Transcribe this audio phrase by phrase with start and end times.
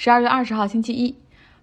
[0.00, 1.12] 十二月二十号星期一，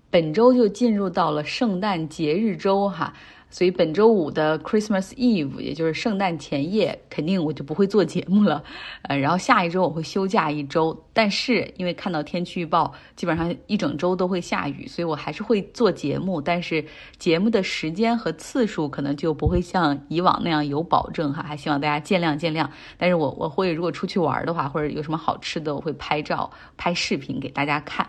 [0.09, 3.13] 本周就进入到了圣诞节日周哈，
[3.55, 8.61] 所以本周五的 Christmas Eve，也就是圣诞前夜，肯定我就不会做节目了。
[9.03, 16.83] 呃，然后下一周我会休假一周，但是因为看到天气预报，基本上一整周都会下雨，所以我还是会做节目，但是
[17.17, 22.67] 节目的时间和次数可能就不会像以往那样有保证哈，还希望大家见谅见谅。
[22.97, 28.05] 但是我我会如果出去玩的话，或者有什么好吃的，我会拍照拍视频给大家看。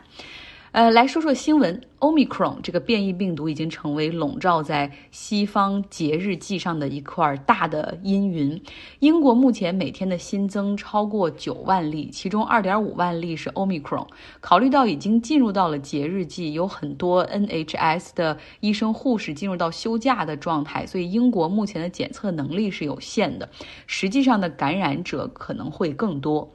[0.76, 1.80] 呃，来说说新闻。
[2.00, 8.62] Omicron 这个变异病毒已经成为笼罩在西方节日季上的一块大的阴云。
[8.98, 14.06] 英国目前每天的新增超过九万例，其中二点五万例是 Omicron。
[14.40, 23.48] 考虑到已经进入到了节日季，有很多 NHS 的医生护士进入到休假的状态，所以英国目前的检测能力是有限的，
[23.86, 26.52] 实际上的感染者可能会更多。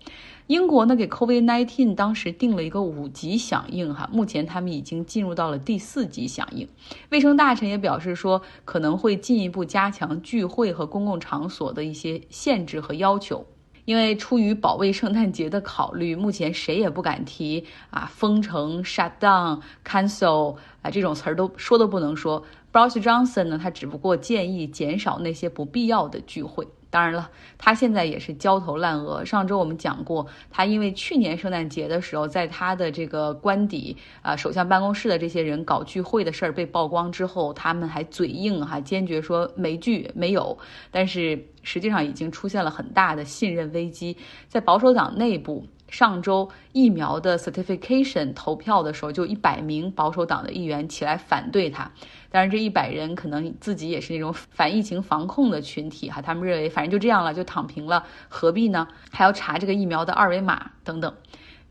[0.51, 6.67] 英国呢给 COVID-19 当时定了一个五级响应，哈，目前他们已经进入到了第四级响应。
[7.09, 13.45] 卫生大臣也表示说，可能会进一步加强聚会和公共场所的一些限制和要求，
[13.85, 22.43] 因为出于保卫圣诞节的考虑，目前谁也不敢提啊封城、shut down、cancel 啊这种词儿都说都不能说。
[22.73, 26.67] Boris Johnson 呢，他只不过建议减少那些不必要的聚会。
[26.92, 29.25] 当然了，他现在也是焦头烂额。
[29.25, 40.56] 上周我们讲过，他因为去年圣诞节的时候，在他的这个官邸啊，首相办公室的这些人搞聚会的事儿被曝光之后，他们还嘴硬哈，坚决说没聚没有。
[40.92, 44.17] 但是实际上已经出现了很大的信任危机，
[44.48, 45.66] 在保守党内部。
[45.88, 51.92] 上周疫苗的 certification 投票的时候，就一百名保守党的议员起来反对他。
[52.31, 58.87] 当然，这一百人可能自己也是那种反疫情防控的群体哈，他们认为反正就这样了，就躺平了，何必呢？
[59.11, 61.13] 还要查这个疫苗的二维码等等。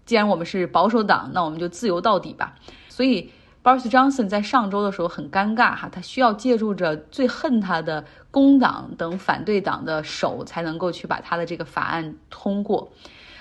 [0.05, 2.57] 既然我们是保守党，那我们就自由到底吧。
[2.91, 3.33] 所以
[3.65, 12.93] ，Boris Johnson 在上周的时候很尴尬哈，他需要借助着最恨他的工党等反对党的手，才能够去把他的这个法案通过。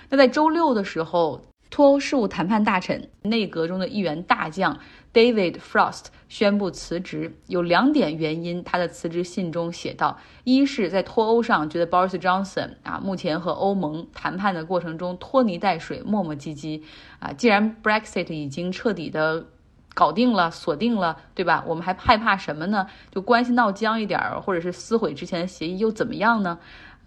[0.09, 4.79] 那在周六的时候，脱欧事务谈判大臣、内阁中的一员大将
[5.13, 8.63] David Frost 宣布辞职，有两点原因。
[8.63, 16.81] 他的辞职信中写道：一是，在脱欧上，觉得 Boris Johnson 啊，目前和欧盟谈判的过程中拖泥带水、磨磨唧唧
[17.19, 17.31] 啊。
[17.33, 19.45] 既然 Brexit 已经彻底的
[19.93, 21.63] 搞定了、锁定了，对吧？
[21.67, 22.87] 我们还害怕什么呢？
[23.11, 26.57] 就关系闹僵一点儿，或者是撕毁之前的协议又怎么样呢？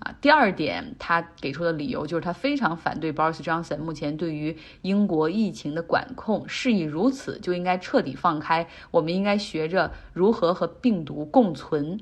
[0.03, 12.01] 啊，第二点，他给出的理由就是他非常反对 Boris Johnson 目前对于英国疫情的管控，事已如此就应该彻底放开，我们应该学着如何和病毒共存。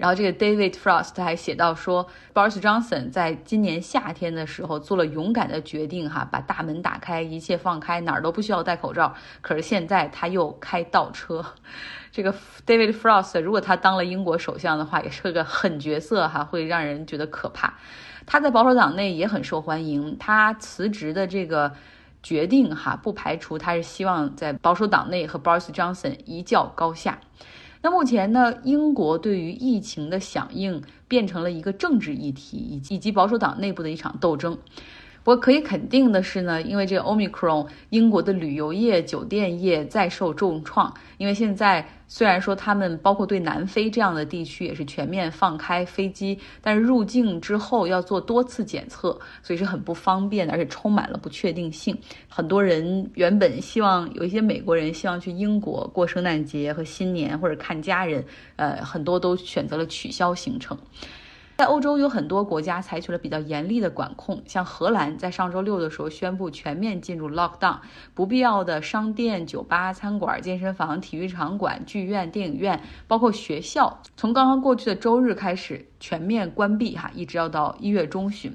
[0.00, 9.14] 然后这个 David Frost 还写到说，Boris Johnson 在今年夏天的时候做了勇敢的决定，哈，把大门打开，一切放开，哪儿都不需要戴口罩。
[9.42, 11.44] 可是现在他又开倒车。
[12.10, 12.34] 这个
[12.66, 17.74] David Frost 如果他当了英国首相的话，也是个狠角色，哈，会让人觉得可怕。
[18.24, 21.70] 他在保守党内也很受欢迎，他辞职的这个
[22.22, 27.18] 决定，哈，不排除他是希望在保守党内和 Boris Johnson 一较高下。
[27.82, 34.58] 那目前呢，英国对于疫情的响应变成了一个政治议题，以及以及保守党内部的一场斗争。
[35.22, 40.92] 不过可以肯定的是呢，因为这个 Omicron，英国的旅游业、酒店业再受重创。
[41.18, 51.96] 因为现在虽然说他们包括对南非这样的地区也是全面放开飞机，但是入境之后要做多次检测，所以是很不方便的，而且充满了不确定性。
[52.26, 58.24] 很多人原本希望有一些美国人希望去英国过圣诞节和新年或者看家人，
[58.56, 60.76] 呃，很多都选择了取消行程。
[61.60, 67.80] 在欧洲有很多国家采取了比较严厉的管控，像荷兰在上周六的时候宣布全面进入 lockdown，
[68.14, 75.89] 不必要的商店、酒吧、餐馆、健身房、体育场馆、剧院、电影院，包括学校，从刚刚过去的周日开始。
[76.00, 78.52] 全面关闭哈，一直要到一月中旬。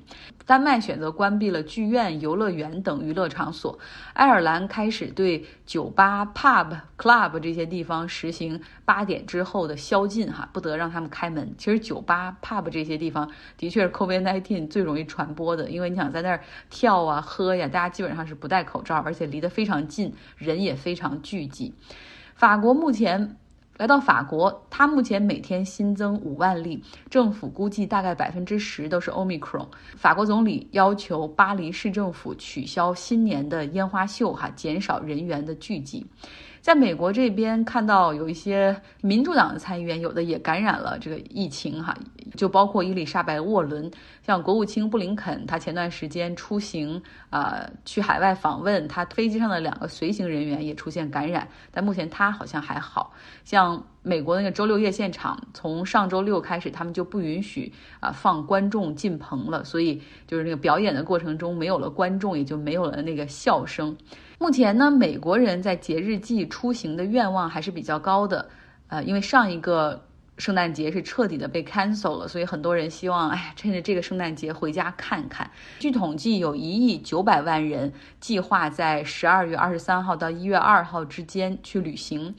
[0.48, 3.80] 丹麦选择关闭了剧院、游乐园等娱乐场所。
[4.14, 11.54] 爱尔兰开始对酒吧、pub、club 这些地方实行八点之后的宵禁哈，不得让他们开门。
[11.58, 21.74] 其实酒吧、pub 这些地方的确是 COVID-19 最容易传播的，因为你想在那儿跳啊、喝呀，大家基本上是不戴口罩，而且离得非常近，人也非常聚集。
[22.36, 23.38] 法国目前。
[23.78, 29.68] 来到法国，它目前每天新增五万例，政府估计大概百分之十都是 Omicron。
[29.98, 36.06] 法国总理要求巴黎市政府取消新年的烟花秀，哈，减少人员的聚集。
[36.62, 41.96] 在美国这边看到有一些民主党的参议员，有的也感染了这个疫情哈，
[42.36, 43.90] 就包括伊丽莎白·沃伦，
[44.26, 53.14] 像国务卿布林肯，他前段时间出行啊去海外访问，他飞机上的两个随行人员也出现感染，但目前他好像还好。
[53.44, 63.96] 像美国那个周六夜现场，从上周六开始，他们就不允许啊放观众进棚了，所以就是那个表演的过程中没有了观众，也就没有了那个笑声。
[64.38, 68.50] 目前呢，美国人在节日季出行的愿望还是比较高的，
[68.88, 70.05] 呃，因为上一个
[70.38, 75.50] 圣诞节是彻底的被 cancel 了，所以很多人希望，哎，趁着这个圣诞节回家看看。
[75.80, 82.36] 据统计，有一亿九百万人计划在十二月二十三号到一月二号之间去旅行。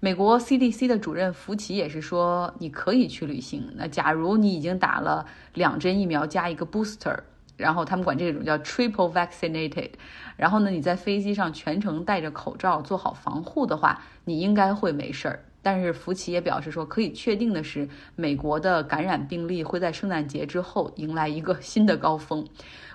[0.00, 3.72] 美国 CDC 的主任福奇也是说，你可以去旅行。
[3.76, 7.16] 那假如你已经打了两针疫苗加一个 booster。
[7.56, 9.88] 然后他们管这种叫 triple vaccinated，
[10.36, 15.42] 然后呢，你在飞机上全程戴着口罩，做好防护的话，你应该会没事儿。
[15.66, 22.46] 但是福奇也表示说，可以确定的是，美国的感染病例会在圣诞节之后迎来一个新的高峰。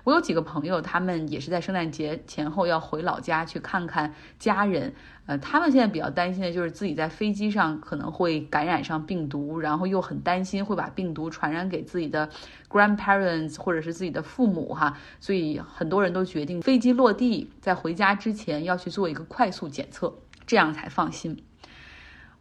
[0.06, 4.94] 我有几个朋友，他们也是在圣诞节前后要回老家去看看家人。
[5.26, 12.30] 呃，他们现在比较担心的就是自己在飞机上可能会感染上病毒，然后又很担心会把病毒传染给自己的
[12.70, 14.98] grandparents 或者是自己的父母哈。
[15.20, 20.14] 所以很多人都决定飞机落地在回家之前要去做一个快速检测，
[20.48, 21.38] 这样才放心。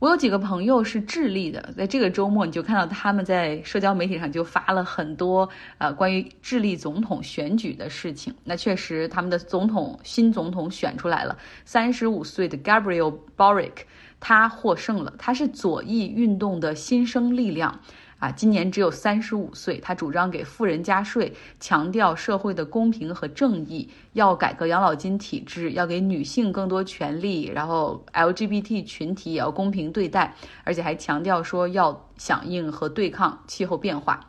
[0.00, 8.34] 我有几个朋友是智利的，在这个周末你就看到他们在社交媒体上就发了很多呃关于智利总统选举的事情。
[8.42, 11.36] 那确实，他们的总统新总统选出来了，
[11.66, 13.72] 三十五岁的 Gabriel Boric，
[14.18, 17.78] 他获胜了，他是左翼运动的新生力量。
[18.20, 30.34] 啊，今年只有三十五岁，他主张给富人加税，强调社会的公平和正义，要改革养老金体制，要给女性更多权利，然后 LGBT 群体也要公平对待，
[30.64, 34.20] 而且还强调说要响应和对抗气候变化。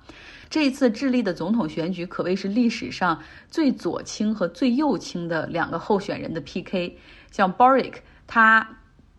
[0.50, 6.98] 这一次智利的总统选举可谓是历史上最左倾和最右倾的两个候选人的 PK。
[7.30, 7.96] 像 Boric，
[8.26, 8.66] 他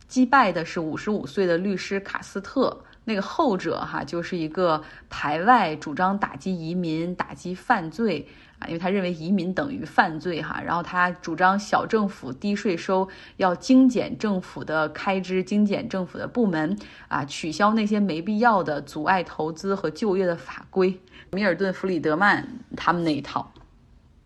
[0.09, 2.83] 击败的是五十五岁的律师卡斯特。
[3.05, 8.29] 那个后者哈，就是一个排外，主张打击移民、打击犯罪
[8.59, 10.63] 啊，因为他认为移民等于犯罪哈。
[10.65, 13.09] 然后他主张小政府、低税收，
[13.39, 16.77] 要精简政府的开支、精简政府的部门
[17.09, 21.01] 啊，取消那些没必要的阻碍投资和就业的法规。
[21.33, 22.47] 米尔顿·弗里德曼
[22.77, 23.53] 他们那一套。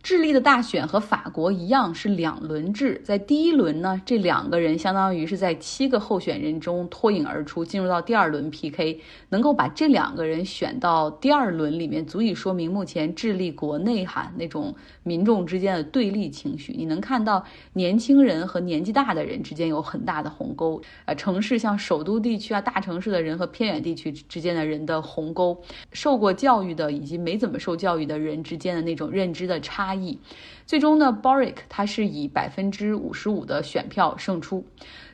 [0.06, 9.00] 智利的大选和法国一样是两轮制，在第一轮呢，这两个人相当于是在七个候选人中脱颖而出，进入到第二轮 PK，
[9.30, 14.72] 能够把这两个人选到第二轮里面，足以说明目前智利国内哈那种
[15.02, 16.72] 民众之间的对立情绪。
[16.78, 25.60] 你能看到年轻人和年纪大的人之间有很大的鸿沟，呃，城市像首都地区啊，大城市的人和偏远地区之间的人的鸿沟，
[25.90, 29.95] 受过教育的以及没怎么受教育的人之间的那种认知的差。
[30.02, 30.18] 意，
[30.66, 34.64] 最终呢，Boric 他是以百分之五十五的选票胜出。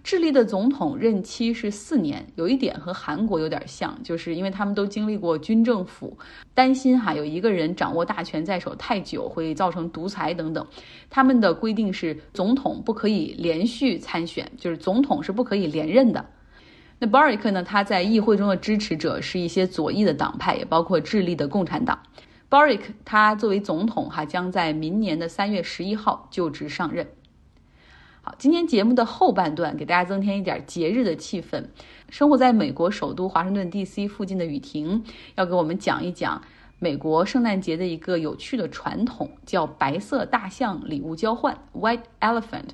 [0.05, 6.19] 智利的总统任期是四年，有一点和韩国有点像，就是因为他们都经历过军政府，
[6.55, 10.67] 担心哈有一个人掌握大权在手太久会造成独裁等等。
[11.09, 16.27] 他们的规定是总统不可以连续参选，就是总统是不可以连任的。
[16.99, 22.01] 那 Boric 呢，他在议会中的支持者是一些左翼的党派，也包括智利的共产党。
[22.53, 27.09] Boric 他作为总统哈，将在明年的三月十一号就职上任。
[28.21, 31.65] 好，今天节目的后半段给大家增添一点节日的气氛。
[32.11, 34.07] 生活在美国首都华盛顿 D.C.
[34.07, 35.03] 附近的雨婷
[35.35, 36.43] 要给我们讲一讲
[36.79, 42.69] 美国圣诞节的一个有趣的传统，叫白色大象礼物交换 （White Elephant）。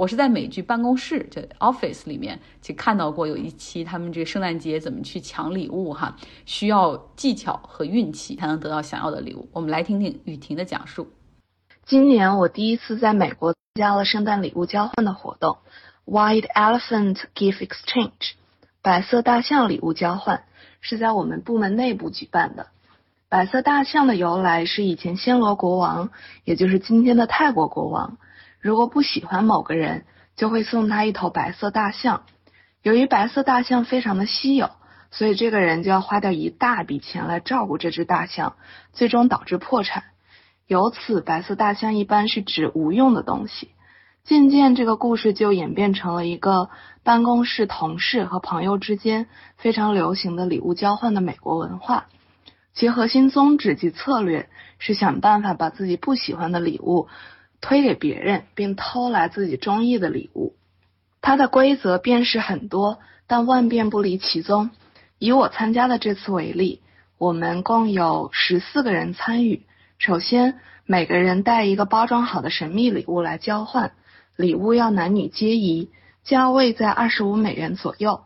[0.00, 6.16] 我是在美剧《办公室》就 Office 里面去看到过有一期他们这个圣诞节怎么去抢礼物哈，
[6.46, 9.50] 需要技巧和运气才能得到想要的礼物。
[9.52, 11.08] 我们来听听雨婷的讲述。
[11.84, 15.58] 今年我第一次在美国参加了圣诞礼物交换的活动
[16.06, 18.32] ，White Elephant Gift Exchange，
[18.80, 20.44] 白色大象礼物交换
[20.80, 22.68] 是在我们部门内部举办的。
[23.28, 26.08] 白色大象的由来是以前暹罗国王，
[26.44, 28.16] 也就是今天的泰国国王。
[28.60, 30.04] 如果不喜欢某个人，
[30.36, 32.22] 就会送他一头白色大象。
[32.82, 34.70] 由于白色大象非常的稀有，
[35.10, 38.56] 所以这个人就要花掉一大笔钱来照顾这只大象，
[38.92, 40.04] 最终导致破产。
[40.66, 43.70] 由此，白色大象一般是指无用的东西。
[44.24, 46.68] 渐渐，这个故事就演变成了一个
[47.02, 49.26] 办公室同事和朋友之间
[49.56, 52.06] 非常流行的礼物交换的美国文化。
[52.72, 54.48] 其核心宗旨及策略
[54.78, 57.08] 是想办法把自己不喜欢的礼物。
[57.60, 60.54] 推给别人，并偷来自己中意的礼物。
[61.20, 64.70] 它的规则便是很多，但万变不离其宗。
[65.18, 66.80] 以我参加的这次为例，
[67.18, 69.66] 我们共有十四个人参与。
[69.98, 73.92] 首先，每个人带一个包装好的神秘礼物来交换，
[74.36, 75.90] 礼物要男女皆宜，
[76.24, 78.22] 价位在二十五美元左右。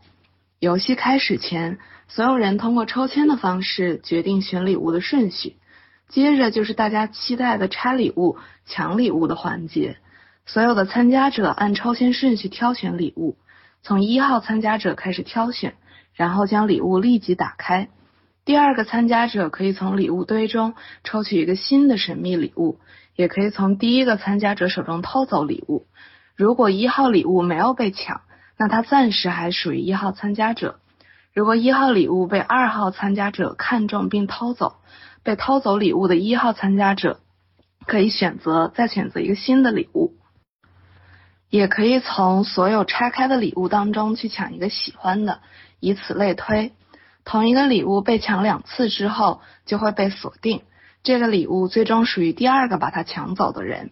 [0.59, 5.57] 游戏开始前，所有人通过抽签的方式决定选礼物的顺序。
[6.15, 9.97] 接着就是大家期待的拆礼物、抢礼物的环节。
[10.45, 13.35] 所有的参加者按抽签顺序挑选礼物，
[13.83, 15.75] 从一号参加者开始挑选，
[16.13, 17.89] 然后将礼物立即打开。
[18.45, 22.79] 第二个参加者可以从礼物堆中抽取一个新的神秘礼物，
[23.17, 25.85] 也可以从第一个参加者手中偷走礼物。
[26.37, 28.21] 如果一号礼物没有被抢，
[28.57, 30.79] 那他暂时还属于一号参加者。
[31.33, 34.77] 如果一号礼物被二号参加者看中并偷走，
[35.25, 37.19] 被偷走礼物的一号参加者
[37.87, 40.13] 可以选择再选择一个新的礼物。
[41.49, 45.41] 也可以从所有拆开的礼物当中去抢一个喜欢的，
[45.79, 46.73] 以此类推。
[47.23, 50.61] 同一个礼物被抢两次之后，就会被锁定。
[51.01, 53.91] 这个礼物最终属于第二个把它抢走的人。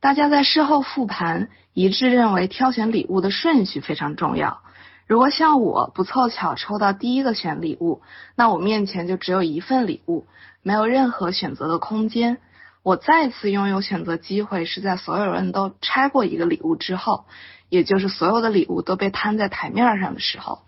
[0.00, 4.60] 大家在事后复盘，一致认为挑选礼物的顺序非常重要。
[5.06, 8.02] 如果像我不凑巧抽到第一个选礼物，
[8.34, 10.26] 那我面前就只有一份礼物，
[10.64, 12.38] 没有任何选择的空间。
[12.82, 17.26] 我再次拥有选择机会，是在所有人都拆过一个礼物之后，
[17.68, 20.62] 也就是所有的礼物都被摊在台面上的时候。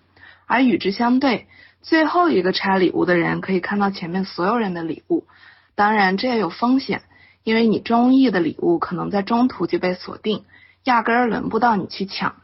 [0.46, 1.46] 而与之相对，
[1.82, 5.26] 最后一个拆礼物的人可以看到前面所有人的礼物。
[5.74, 7.02] 当然，这也有风险，
[7.42, 10.44] 因为你中意的礼物可能在中途就被锁定，
[10.84, 12.36] 压根儿轮不到你去抢。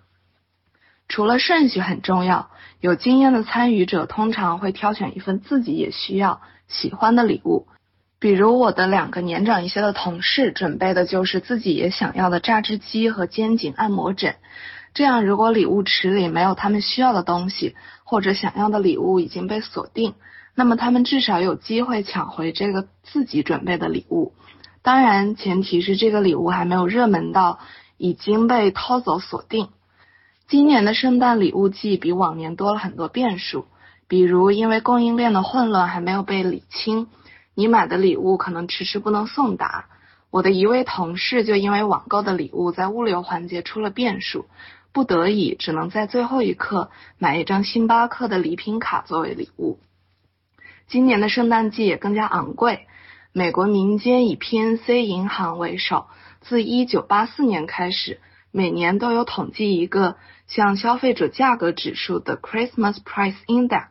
[1.09, 7.67] 除了顺序很重要，有经验的参与者通常会挑选一份自己也需要、喜欢的礼物。
[8.19, 14.37] 比如我的两个年长一些的同事准备的就是自己也想要的榨汁机和肩颈按摩枕，
[14.95, 20.15] 这样如果礼物池里没有他们需要的东西，或者想要的礼物已经被锁定，
[20.55, 24.35] 那么他们至少有机会抢回这个自己准备的礼物。
[24.83, 27.59] 当然，前提是这个礼物还没有热门到
[27.99, 29.69] 已经被偷走锁定。
[30.53, 33.65] 今年的圣诞礼物季比往年多了很多变数，
[34.07, 37.07] 比如因为供应链的混乱还没有被理清。
[37.55, 39.87] 你买的礼物可能迟迟不能送达。
[40.31, 44.45] 我的一位同事就因为网购的礼物在物流环节出了变数，
[44.93, 49.79] 不得已只能在最后一刻买一张星巴克的礼品卡作为礼物。
[50.87, 52.81] 今年的圣诞季也更加昂贵。
[53.33, 56.09] 美国民间以 PNC 银行为首，
[56.43, 58.21] 自1984年开始，
[58.53, 60.17] 每年都有统计一个
[60.47, 63.89] 像消费者价格指数的 Christmas Price Index，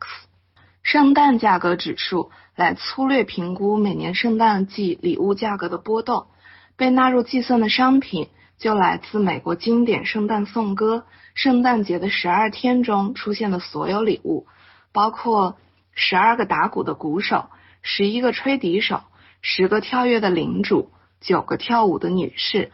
[0.84, 2.32] 圣诞价格指数。
[2.54, 6.28] 来粗略评估每年圣诞季礼物价格的波动，
[6.76, 8.28] 被纳入计算的商品
[8.60, 10.98] 就来自美国经典圣诞颂歌
[11.34, 14.46] 《圣诞节的十二天》中出现的所有礼物，
[14.92, 15.58] 包括
[15.96, 17.46] 十二个打鼓的鼓手、
[17.82, 19.02] 十一个吹笛手、
[19.42, 20.92] 十个跳跃的领主、
[21.22, 22.72] 九个跳舞的女士、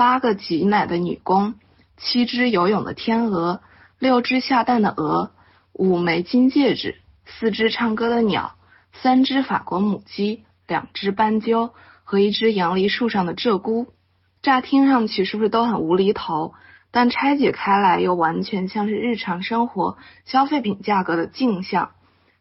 [0.00, 1.56] 八个挤奶的女工、
[1.98, 3.60] 七只游泳的天鹅、
[3.98, 5.32] 六只下蛋的鹅、
[5.74, 8.54] 五枚金戒指、四只唱歌的鸟。
[8.94, 13.88] 三只法国母鸡，两只斑鸠和一只杨梨树上的鹧鸪，
[14.40, 16.54] 乍听上去是不是都很无厘头？
[16.90, 21.90] 但拆解开来又完全像是日常生活消费品价格的镜像。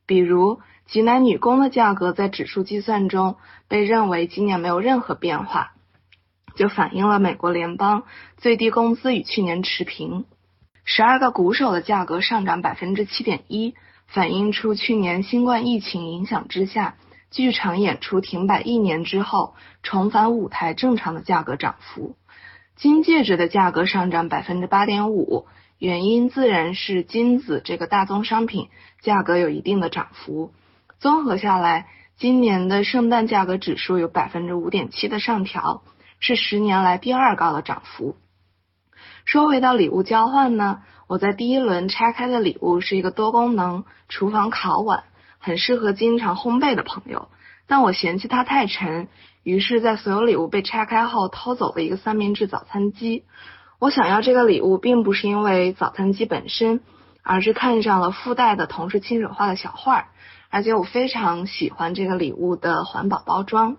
[0.06, 3.36] 比如，挤奶女工的价格在指数计算中
[3.68, 5.74] 被认为今年没有任何变化，
[6.60, 8.04] 就反映了美国联邦
[8.36, 10.25] 最低工资与去年持平。
[10.84, 13.75] 十二个鼓手的价格上涨百分之七点一。
[14.08, 16.96] 反映出去年新冠疫情影响之下，
[17.30, 22.16] 剧场演出停摆一年之后，重返舞台正常的价格涨幅。
[22.75, 25.46] 金戒指的价格上涨百分之八点五，
[25.78, 28.68] 原因自然是金子这个大宗商品
[29.01, 30.51] 价格有一定的涨幅。
[31.00, 31.86] 综合下来，
[32.18, 35.84] 今年的圣诞价格指数有百分之五点七的上调，
[36.20, 38.16] 是十年来第二高的涨幅。
[39.26, 40.82] 说回到礼物交换呢？
[41.08, 45.04] 我在第一轮拆开的礼物是一个多功能厨房烤碗，
[45.40, 47.30] 很适合经常烘焙的朋友。
[47.68, 49.08] 但我嫌弃它太沉，
[49.44, 53.26] 于是，在所有礼物被拆开后偷走了一个三明治早餐机。
[53.80, 56.82] 我想要这个礼物，并不是因为早餐机本身，
[57.24, 60.08] 而是看上了附带的同事亲手画的小画儿，
[60.50, 63.78] 而且我非常喜欢这个礼物的环保包装。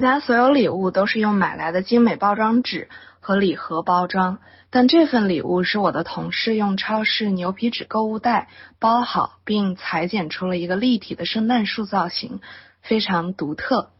[0.00, 2.88] 家所有礼物都是用买来的精美包装纸
[3.20, 4.38] 和礼盒包装。
[4.72, 12.40] 但这份礼物是我的同事用超市牛皮纸购物袋包好，并裁剪出了一个立体的圣诞树造型，
[12.80, 13.90] 非常独特。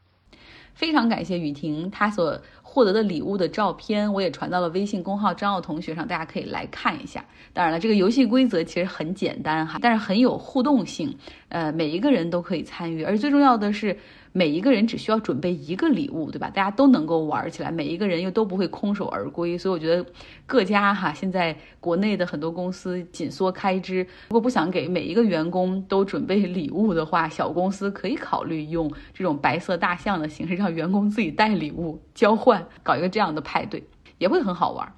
[0.74, 7.24] 非常感谢雨婷，她所获得的礼物的照片我也传到了微信公号张奥同学上，大家可以来看一下。
[7.52, 13.98] 当然了，这个游戏规则其实很简单哈，但是很有互动性，呃，每一个人都可以参与，而最重要的是。
[14.32, 16.48] 每一个人只需要准备一个礼物，对吧？
[16.50, 19.58] 大家都能够玩起来，每一个人又都不会空手而归。
[19.58, 20.04] 所以我觉得
[20.46, 33.82] 各家哈，现在国内的很多公司紧缩开支，如果不想给每一个员工都准备礼物的话，小公司可以考虑用这种白色大象的形式，让员工自己带礼物交换，搞一个这样的派对，
[34.18, 34.92] 也会很好玩。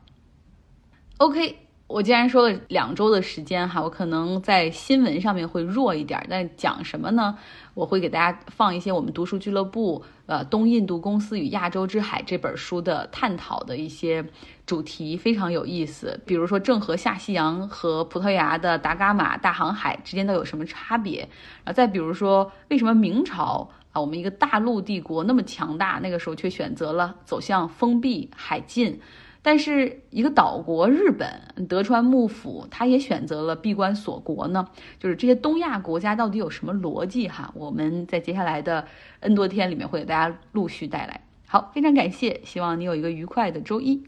[1.17, 1.57] OK。
[1.93, 7.37] 我既然说了两周的时间哈，我可能在新闻上面会弱一点，但讲什么呢？
[7.75, 14.25] 我会给大家放一些我们读书俱乐部呃《东印度公司与亚洲之海》这本书的探讨的一些
[14.65, 16.19] 主题，非常有意思。
[16.25, 21.29] 比如说郑和下西洋和葡萄牙的达伽马大航海之间都有什么差别？
[21.65, 28.99] 啊，再比如说为什么明朝啊，我们一个大陆帝国那么强大，那个时候却选择了走向封闭海禁？
[29.43, 34.69] 但是一个岛国日本德川幕府，他也选择了闭关锁国呢。
[35.01, 37.53] 就是这些东亚国家到底有什么逻辑哈？
[37.55, 38.87] 我们在接下来的
[39.21, 41.21] N 多天里面会给大家陆续带来。
[41.47, 44.03] 好，非常感谢，希望你有一个愉快的周一。